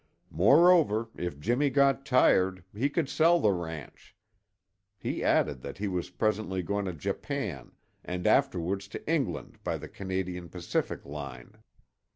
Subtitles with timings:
[0.31, 4.15] Moreover, if Jimmy got tired, he could sell the ranch.
[4.97, 9.87] He added that he was presently going to Japan and afterwards to England by the
[9.87, 11.53] Canadian Pacific line.